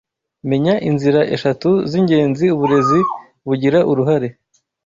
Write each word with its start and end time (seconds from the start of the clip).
Menya 0.49 0.75
inzira 0.89 1.21
eshatu 1.35 1.69
zingenzi 1.91 2.45
uburezi 2.55 2.99
bugira 3.47 3.79
uruhare 3.91 4.27